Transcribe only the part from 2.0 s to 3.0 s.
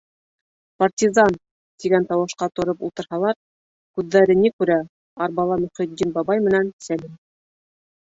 тауышҡа тороп